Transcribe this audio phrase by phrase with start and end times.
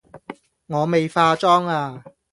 [0.03, 0.03] 我
[0.87, 2.03] 未化妝呀